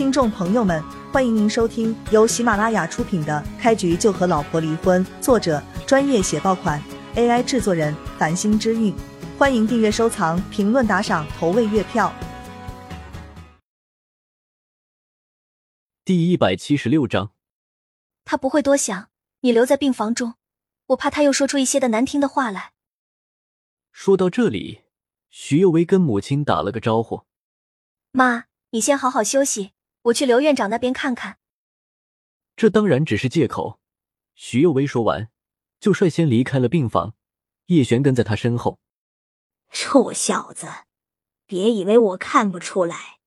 [0.00, 6.82] 听众朋友们，欢迎您收听由喜马拉雅出品的《开局就和老婆离婚》，作者专业写爆款
[7.16, 8.96] ，AI 制作人繁星之韵。
[9.38, 12.10] 欢迎订阅、收藏、评论、打赏、投喂月票。
[16.02, 17.32] 第一百七十六章，
[18.24, 19.10] 他不会多想，
[19.40, 20.36] 你留在病房中，
[20.86, 22.72] 我怕他又说出一些的难听的话来。
[23.92, 24.80] 说到这里，
[25.28, 27.24] 徐幼薇跟母亲打了个招呼
[28.12, 29.72] ：“妈，你先好好休息，
[30.02, 31.38] 我去刘院长那边看看。”
[32.56, 33.80] 这当然只是借口。
[34.34, 35.28] 徐幼薇说完，
[35.78, 37.14] 就率先离开了病房，
[37.66, 38.78] 叶璇跟在他身后。
[39.70, 40.66] 臭小子，
[41.46, 43.18] 别以为我看不出来，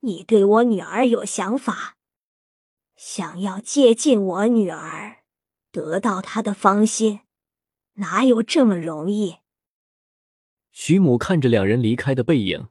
[0.00, 1.96] 你对我女儿有想法，
[2.96, 5.22] 想要接近我女儿，
[5.70, 7.20] 得到她的芳心，
[7.94, 9.38] 哪有这么容易？
[10.70, 12.68] 徐母看着两人离开的背影，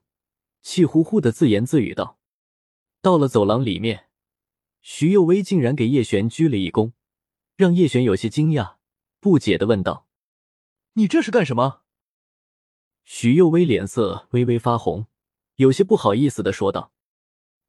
[0.62, 2.20] 气呼呼的自言自语道
[3.02, 4.08] ：“到了走廊里面，
[4.82, 6.94] 徐幼薇竟然给叶璇鞠了一躬，
[7.56, 8.76] 让叶璇有些惊讶，
[9.20, 10.08] 不解的问道
[10.94, 11.82] ：‘你这是干什么？’
[13.04, 15.08] 徐幼薇脸色微微发红，
[15.56, 16.92] 有些不好意思的说道：‘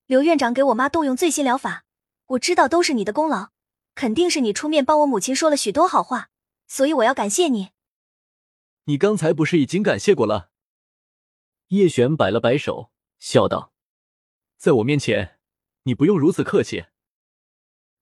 [0.06, 1.86] 刘院长给我妈动用最新疗法，
[2.26, 3.52] 我知道都是你的功劳，
[3.94, 6.28] 肯定是你出面帮我母亲说了许多好话，
[6.66, 7.70] 所以我要感谢你。’”
[8.84, 10.50] 你刚才不是已经感谢过了？
[11.68, 13.71] 叶璇摆了摆手，笑道
[14.62, 15.40] ：“在我面前，
[15.82, 16.84] 你不用如此客气。”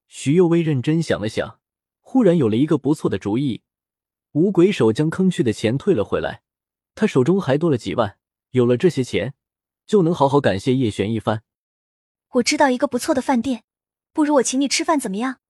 [0.08, 1.58] 徐幼薇认真想了想，
[2.00, 3.62] 忽然有了一个不错的主意。
[4.32, 6.42] 五鬼手将坑去的钱退了回来，
[6.94, 8.18] 他手中还多了几万，
[8.50, 9.32] 有了这些钱，
[9.86, 11.42] 就能好好感谢叶璇一番。
[12.32, 13.64] 我知道一个不错的饭店，
[14.12, 15.40] 不如我请你吃饭怎么样？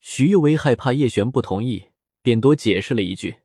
[0.00, 3.36] 徐幼薇害怕叶璇不同意，便多解释了一句。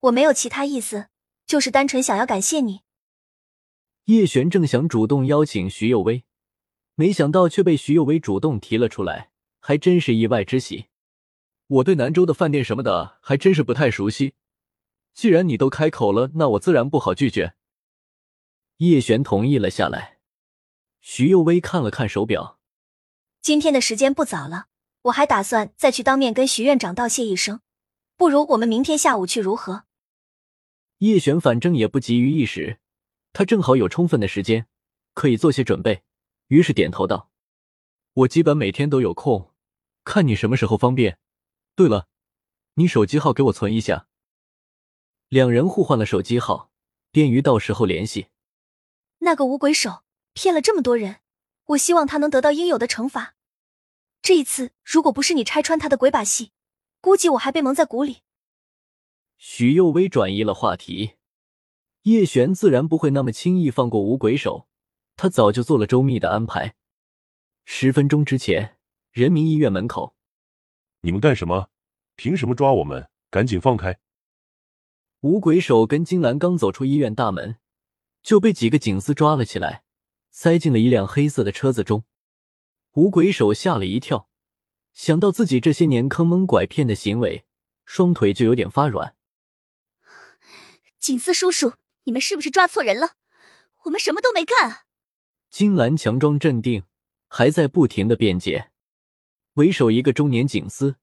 [0.00, 1.06] 我没有其他意思，
[1.46, 2.80] 就是单纯想要感谢你。
[4.08, 6.24] 叶璇正想主动邀请徐幼薇，
[6.94, 10.86] 没想到却被徐幼薇主动提了出来，还真是意外之喜。
[11.66, 14.32] 我对南州的饭店什么的还真是不太熟悉，
[15.12, 17.52] 既然你都开口了，那我自然不好拒绝。
[18.78, 20.20] 叶璇同意了下来。
[21.02, 22.58] 徐幼薇看了看手表，
[23.42, 24.68] 今天的时间不早了，
[25.02, 27.60] 我还打算再去当面跟徐院长道谢一声，
[28.16, 29.84] 不如我们明天下午去如何？
[31.00, 32.78] 叶璇反正也不急于一时，
[33.38, 34.66] 他正好有充分的时间，
[35.14, 36.02] 可以做些准备，
[36.48, 37.30] 于是点头道
[38.12, 39.54] ：“我基本每天都有空，
[40.02, 41.20] 看你什么时候方便。
[41.76, 42.08] 对了，
[42.74, 44.08] 你手机号给我存一下。”
[45.30, 46.72] 两人互换了手机号，
[47.12, 48.26] 便于到时候联系。
[49.18, 51.20] 那个五鬼手骗了这么多人，
[51.66, 53.36] 我希望他能得到应有的惩罚。
[54.20, 56.50] 这一次，如果不是你拆穿他的鬼把戏，
[57.00, 58.22] 估计我还被蒙在鼓里。
[59.36, 61.12] 许佑薇转移了话题，
[62.08, 64.68] 叶璇自然不会那么轻易放过五鬼手，
[65.16, 66.74] 他早就做了周密的安排。
[67.64, 68.76] 十分钟之前，
[69.12, 70.14] 人民医院门口，
[71.00, 71.68] 你们干什么？
[72.16, 73.08] 凭什么抓我们？
[73.30, 73.98] 赶紧放开！
[75.20, 77.56] 五鬼手跟金兰刚走出医院大门，
[78.22, 79.82] 就被几个警司抓了起来，
[80.30, 82.04] 塞进了一辆黑色的车子中。
[82.92, 84.30] 五鬼手吓了一跳，
[84.94, 87.44] 想到自己这些年坑蒙拐骗的行为，
[87.84, 89.14] 双腿就有点发软。
[90.98, 91.74] 警司叔叔，
[92.08, 93.16] 你们是不是抓错人了？
[93.84, 94.86] 我们什么都没干。
[95.50, 96.84] 金兰强装镇定，
[97.26, 98.70] 还在不停的辩解。
[99.54, 100.96] 为首一个中年警司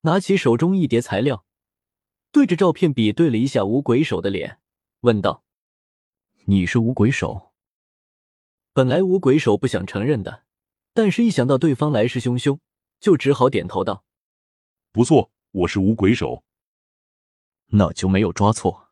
[0.00, 1.44] 拿起手中一叠材料，
[2.32, 4.58] 对着照片比对了一下五鬼手的脸，
[5.00, 5.44] 问道
[6.48, 7.52] ：“你是五鬼手？”
[8.72, 10.44] 本来五鬼手不想承认的，
[10.94, 12.60] 但是一想到对方来势汹汹，
[12.98, 14.06] 就只好点头道
[14.90, 16.44] ：“不错，我是五鬼手。”
[17.72, 18.85] 那就没有抓错。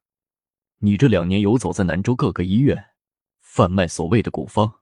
[0.84, 2.90] 你这两年游走在南州各个医院，
[3.40, 4.80] 贩卖所谓的古方，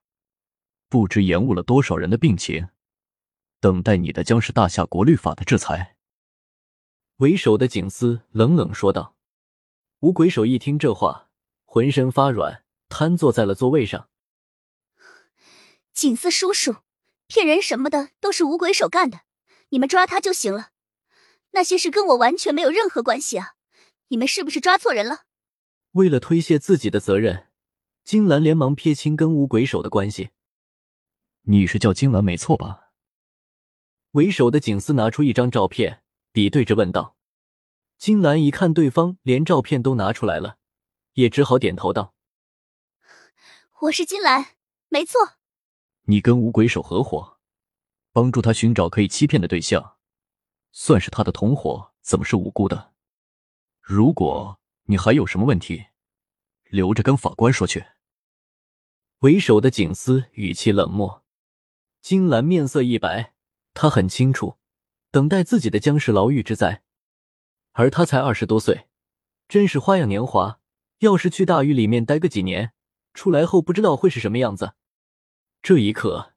[0.89, 2.67] 不知延误了多少人的病情，
[3.61, 5.95] 等待你的将是大夏国律法的制裁。
[7.19, 9.15] 为首的警司冷冷说道。
[10.01, 11.29] 五鬼手一听这话，
[11.63, 14.09] 浑身发软，瘫坐在了座位上。
[15.93, 16.75] 警司叔叔，
[17.27, 19.21] 骗人什么的都是五鬼手干的，
[19.69, 20.71] 你们抓他就行了。
[21.51, 23.53] 那些事跟我完全没有任何关系啊！
[24.09, 25.21] 你们是不是抓错人了？
[25.93, 27.49] 为了推卸自己的责任，
[28.03, 30.31] 金兰连忙撇清跟五鬼手的关系。
[31.43, 32.91] 你是叫金兰没错吧？
[34.11, 36.01] 为首的警司拿出一张照片，
[36.31, 37.15] 比对着问道。
[37.99, 40.57] 金兰一看对方连照片都拿出来了，
[41.13, 42.15] 也只好点头道
[43.81, 44.55] ：“我是金兰，
[44.89, 45.33] 没错。”
[46.05, 47.37] 你跟五鬼手合伙，
[48.11, 49.97] 帮助他寻找可以欺骗的对象，
[50.71, 52.93] 算是他的同伙，怎么是无辜的？
[53.79, 54.59] 如果……
[54.85, 55.85] 你还有什么问题？
[56.69, 57.85] 留着跟法官说去。
[59.19, 61.23] 为首的警司语气冷漠。
[62.01, 63.33] 金兰面色一白，
[63.73, 64.57] 她很清楚，
[65.09, 66.83] 等待自己的将是牢狱之灾，
[67.71, 68.87] 而他才二十多岁，
[69.47, 70.59] 真是花样年华。
[70.99, 72.73] 要是去大狱里面待个几年，
[73.13, 74.73] 出来后不知道会是什么样子。
[75.61, 76.33] 这一刻，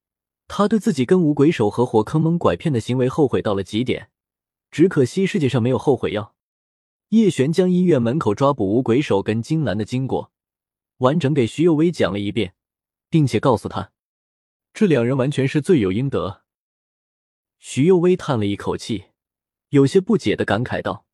[0.47, 4.11] 他对自己跟五鬼手合伙坑蒙拐骗的行为后悔到了极点。
[4.71, 6.36] 只可惜世界上没有后悔药。
[7.11, 10.33] 叶璇将医院门口抓捕五鬼手跟金兰的经过
[10.99, 12.55] 完整给徐幼薇讲了一遍，
[13.09, 13.93] 并且告诉他，
[14.73, 16.43] 这两人完全是罪有应得。
[17.59, 19.07] 徐幼薇叹了一口气，
[19.69, 21.07] 有些不解的感慨道：“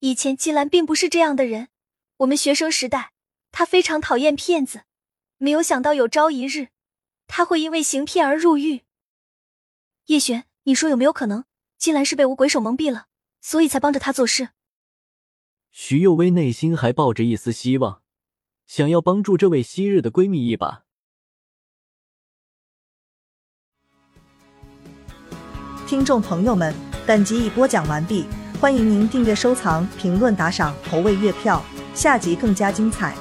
[0.00, 1.68] 以前金兰并不是这样的人。”
[2.18, 3.12] 我们学生时代，
[3.52, 4.82] 他非常讨厌骗子，
[5.38, 6.68] 没有想到有朝一日，
[7.26, 8.82] 他会因为行骗而入狱。
[10.06, 11.44] 叶璇，你说有没有可能，
[11.78, 13.06] 金兰是被五鬼手蒙蔽了，
[13.40, 14.48] 所以才帮着他做事？
[15.78, 18.00] 徐幼薇内心还抱着一丝希望，
[18.66, 20.84] 想要帮助这位昔日的闺蜜一把。
[25.86, 26.74] 听众朋友们，
[27.06, 28.24] 本集已播讲完毕，
[28.58, 31.62] 欢迎您订阅、收藏、评论、打赏、投喂月票。
[31.94, 33.14] 下集更加精彩。